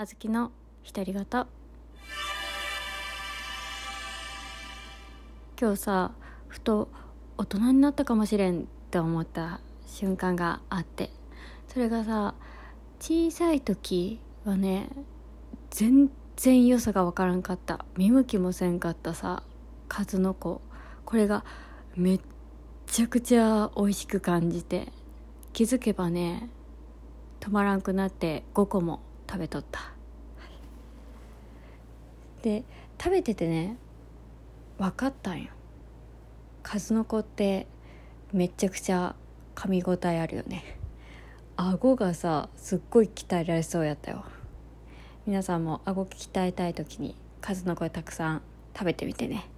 [0.00, 0.52] あずきの
[0.86, 1.24] 独り言
[5.60, 6.12] 今日さ
[6.46, 6.88] ふと
[7.36, 9.58] 大人になったかもしれんって思った
[9.88, 11.10] 瞬間があって。
[11.66, 12.36] それがさ
[13.00, 14.88] 小さい時はね
[15.70, 17.84] 全然良さが分からんかった。
[17.96, 19.42] 見向きもせんかったさ
[19.88, 20.60] 数の子。
[21.06, 21.44] これが
[21.96, 22.20] めっ
[22.86, 24.92] ちゃくちゃ美味しく感じて。
[25.52, 26.50] 気づけばね
[27.40, 29.07] 止まらんくなって5個も。
[29.28, 29.92] 食べとった。
[32.42, 32.64] で
[33.02, 33.76] 食べててね
[34.78, 35.50] 分かったんよ。
[36.62, 37.66] 数の子って
[38.32, 39.16] めちゃくちゃ
[39.54, 40.78] 噛み応えあるよね。
[41.56, 44.24] 顎がさすっごい鍛えられそうやったよ。
[45.26, 48.42] 皆さんも顎鍛えたい時に数の子たくさん
[48.74, 49.50] 食べてみてね。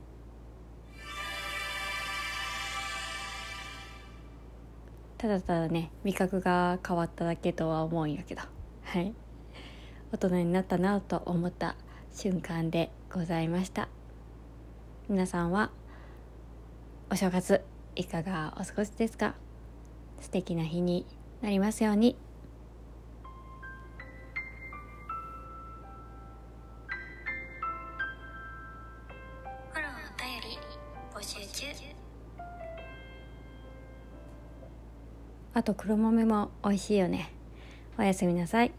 [5.19, 8.41] ただただね味覚が変わっただけとは思うんやけど。
[8.85, 9.13] はい。
[10.13, 11.77] 大人になったなと思った
[12.13, 13.89] 瞬間でございました。
[15.09, 15.71] 皆さんは
[17.11, 17.63] お正月
[17.97, 19.35] いかがお過ごしですか？
[20.21, 21.07] 素敵な日に
[21.43, 22.17] なりますように。
[35.53, 37.33] あと黒豆も美味しいよね。
[37.99, 38.73] おやすみなさい